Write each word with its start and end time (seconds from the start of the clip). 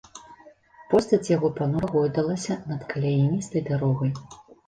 Постаць 0.93 1.27
яго 1.31 1.51
панура 1.59 1.89
гойдалася 1.95 2.57
над 2.71 2.81
каляіністай 2.93 3.65
дарогай. 3.71 4.11